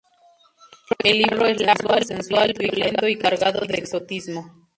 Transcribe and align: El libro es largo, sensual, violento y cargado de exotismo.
El 1.03 1.19
libro 1.19 1.45
es 1.45 1.61
largo, 1.61 1.93
sensual, 2.03 2.55
violento 2.57 3.07
y 3.07 3.19
cargado 3.19 3.59
de 3.67 3.75
exotismo. 3.75 4.67